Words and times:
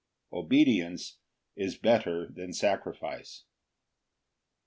M. 0.33 0.39
Obedience 0.39 1.19
is 1.55 1.77
better 1.77 2.25
than 2.31 2.53
sacrifice. 2.53 3.43